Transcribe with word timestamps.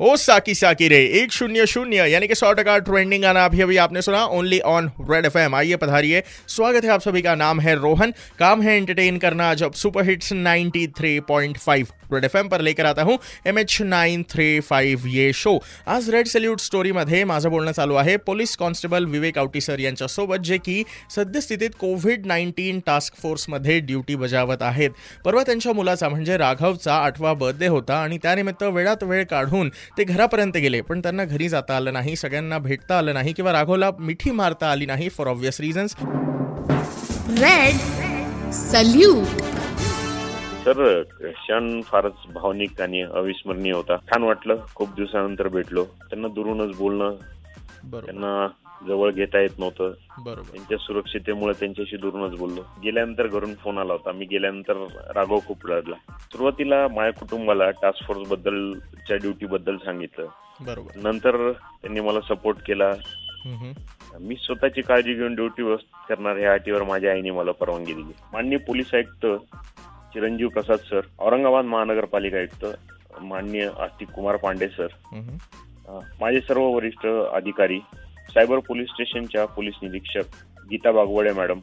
ओ, 0.00 0.16
साकी 0.16 0.54
साकी 0.54 0.88
रे, 0.88 1.04
एक 1.04 1.32
शून्य 1.32 1.66
शून्य, 1.66 2.10
यानी 2.10 2.26
कि 2.26 2.34
सौ 2.34 2.52
टका 2.52 2.78
ट्रेंडिंग 2.78 3.22
गाना 3.22 3.44
अभी 3.44 3.60
अभी 3.60 3.76
आपने 3.76 4.02
सुना 4.02 4.24
only 4.24 4.60
on 4.60 4.90
red 5.10 5.26
F 5.26 5.38
M 5.38 5.54
आइए 5.54 5.76
पधारिए। 5.76 6.22
स्वागत 6.48 6.84
है 6.84 6.90
आप 6.90 7.00
सभी 7.00 7.22
का, 7.22 7.34
नाम 7.34 7.60
है 7.60 7.74
रोहन। 7.74 8.14
काम 8.38 8.62
है 8.62 8.76
एंटरटेन 8.76 9.18
करना, 9.18 9.54
जब 9.54 9.72
super 9.72 10.02
hits 10.02 10.32
93.5 10.32 11.86
red 12.12 12.24
F 12.24 12.36
M 12.36 12.48
पर 12.48 12.60
लेकर 12.60 12.84
आता 12.84 13.02
हूँ 13.02 13.18
M 13.46 13.58
H 13.58 13.82
nine 13.82 14.22
three 14.22 14.60
five 14.60 15.10
ये 15.10 15.32
शो 15.32 15.58
आज 15.86 16.10
रेड 16.10 16.26
सल्यूट 16.26 16.60
स्टोरीमध्ये 16.60 17.24
माझं 17.24 17.50
बोलणं 17.50 17.72
चालू 17.72 17.94
आहे 17.94 18.16
police 18.16 18.56
constable 18.56 19.04
Vivek 19.04 19.38
Awati 19.38 19.60
sir 19.60 19.78
यांच्यासोबत 19.78 20.36
जे 20.36 20.58
की 20.58 20.84
सद्यस्थितीत 21.16 21.70
कोविड 21.80 22.26
नाईन्टीन 22.26 22.80
टास्क 22.86 23.14
फोर्समध्ये 23.22 23.80
ड्युटी 23.80 24.14
बजावत 24.14 24.62
आहेत. 24.62 24.90
परवा 25.24 25.42
त्यांच्या 25.42 25.72
मुलाचा, 25.72 26.08
म्हणजे 26.08 26.36
राघवचा 26.36 26.94
आठवा 26.94 27.32
बर्थडे 27.32 27.66
होता, 27.66 28.02
आणि 28.02 28.18
त्यानिमित्त 28.18 28.62
वेळात 28.62 29.02
वेळ 29.02 29.24
काढून 29.24 29.72
ते 29.98 30.04
घरापर्यंत 30.04 30.56
गेले. 30.56 30.80
पण 30.80 31.00
त्यांना 31.00 31.24
घरी 31.24 31.48
जाता 31.48 31.76
आलं 31.76 31.92
नाही 31.92 32.16
सगळ्यांना 32.16 32.58
भेटता 32.58 32.98
आलं 32.98 33.14
नाही 33.14 33.32
किंवा 33.32 33.52
राघवला 33.52 33.90
मिठी 33.98 34.30
मारता 34.30 34.70
आली 34.70 34.86
नाही 34.86 35.08
for 35.08 35.26
obvious 35.26 35.60
reasons 35.60 35.94
red 37.40 37.76
salute 38.52 39.42
sir 40.58 41.02
क्षण 41.02 41.80
फारच 41.80 42.26
भावनिक 42.34 42.80
आणि 42.80 43.02
अविस्मरणीय 43.02 43.72
होता. 43.72 43.96
छान 43.96 44.22
वाटलं. 44.22 44.56
खूप 44.74 44.88
दिवसानंतर 44.96 45.48
भेटलो. 45.48 45.84
त्यांना 45.84 46.28
दुरूनच 46.28 46.76
बोलणं 46.76 47.14
बरोबर. 47.84 48.04
त्यांना 48.04 48.46
जवळ 48.86 49.10
घेता 49.10 49.40
येत 49.40 49.58
नव्हतं. 49.58 49.92
बरोबर. 50.24 50.50
त्यांच्या 50.52 50.78
सुरक्षितेमुळे 50.78 51.52
त्यांच्याशी 51.60 51.96
दुरूनच 51.96 52.38
बोललो. 52.38 52.62
गेल्यानंतर 52.82 53.26
घरून 53.26 53.54
फोन 53.54 53.78
आला 53.78 53.92
होता. 53.92 54.12
मी 54.12 54.24
गेल्यानंतर 54.30 54.84
राघव 55.16 55.38
खूप 55.46 55.66
रडला 55.66 55.96
सुरुवातीला 56.32 56.86
माझ्या 56.88 57.12
कुटुंबाला 57.20 57.70
टास्क 57.82 58.06
फोर्स 58.06 58.28
बद्दलच्या 58.30 59.16
ड्युटी 59.16 59.46
बद्दल 59.46 59.76
सांगितलं. 59.84 60.26
बरोबर. 60.60 60.98
नंतर 61.02 61.50
त्यांनी 61.52 62.00
मला 62.00 62.20
सपोर्ट 62.28 62.58
केला. 62.66 62.92
मी 64.20 64.34
स्वतःची 64.36 64.82
काळजी 64.82 65.14
घेऊन 65.14 65.34
ड्युटी 65.34 65.62
करणार 66.08 66.36
ह्या 66.36 66.52
अटीवर 66.52 66.82
माझ्या 66.82 67.12
आईने 67.12 67.30
मला 67.30 67.52
परवानगी 67.52 67.92
दिली. 67.92 68.12
माननीय 68.32 68.58
पोलीस 68.58 68.94
आयुक्त 68.94 69.26
चिरंजीव 70.12 70.48
प्रसाद 70.48 70.78
सर 70.80 71.00
औरंगाबाद 71.18 71.64
महानगरपालिका 71.64 72.38
आयुक्त 72.38 72.64
माननीय 73.20 73.68
आस्तिक 73.80 74.08
कुमार 74.08 74.36
पांडे 74.36 74.68
सर 74.68 74.86
माझे 76.20 76.40
सर्व 76.40 76.62
वरिष्ठ 76.62 77.06
अधिकारी 77.06 77.78
सायबर 78.34 78.58
पोलीस 78.58 78.88
स्टेशनच्या 78.88 79.44
पोलीस 79.44 79.74
निरीक्षक 79.82 80.36
Geeta 80.70 80.92
Bagwade 80.92 81.32
madam. 81.32 81.58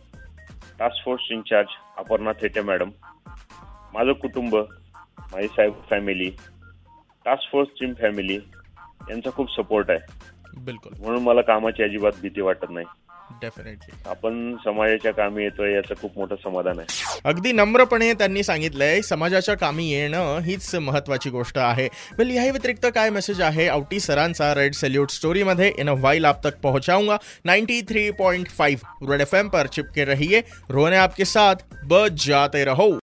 Task 0.79 1.05
force 1.05 1.23
in-charge 1.31 1.67
Aparna 1.97 2.31
Thete 2.31 2.61
madam. 2.61 2.89
माझं 3.93 4.11
कुटुंब 4.11 4.55
माझी 5.33 5.47
cyber 5.47 5.81
family 5.89 6.29
task 7.25 7.51
force 7.51 7.69
team 7.79 7.93
family 7.93 8.35
यांचा 9.09 9.29
खूप 9.29 9.51
सपोर्ट 9.55 9.91
आहे. 9.91 9.99
बिलकुल. 10.65 10.93
म्हणून 10.99 11.23
मला 11.23 11.41
कामाची 11.41 11.83
अजिबात 11.83 12.11
भीती 12.21 12.41
वाटत 12.41 12.69
नाही. 12.69 12.85
डेफिनेटली 13.41 14.09
आपण 14.09 14.55
समाजाच्या 14.65 15.11
कामी 15.11 15.43
येतोय 15.43 15.73
याचं 15.73 15.93
खूप 16.01 16.11
मोठं 16.17 16.35
समाधान 16.35 16.79
आहे. 16.79 17.19
अगदी 17.25 17.51
नम्रपणे 17.51 18.13
त्यांनी 18.13 18.43
सांगितलंय 18.43 19.01
समाजाच्या 19.01 19.55
कामी 19.55 19.91
येणं 19.91 20.39
हीच 20.39 20.75
महत्वाची 20.75 21.29
गोष्ट 21.29 21.57
आहे. 21.57 21.87
वेल 22.17 22.29
याही 22.29 22.51
व्यतिरिक्त 22.51 22.85
काय 22.95 23.09
मेसेज 23.09 23.41
आहे? 23.41 23.69
औटी 23.69 23.99
सरांचा 23.99 24.55
रेड 24.55 24.73
सल्यूट 24.73 25.09
स्टोरीमध्ये 25.09 25.71
इन 25.77 25.89
अ 25.89 25.93
वाइल 25.97 26.25
आप 26.25 26.47
तक 26.47 26.57
पहुंचाऊंगा. 26.63 27.17
93.5 27.45 28.79
रेड 29.09 29.21
एफ 29.21 29.35
पर 29.35 29.67
चिपके 29.67 30.05
रहिए. 30.05 30.41
रोने 30.69 30.97
आपके 30.97 31.25
साथ. 31.25 31.55
बच 31.85 32.27
जाते 32.27 32.65
रहो. 32.65 32.99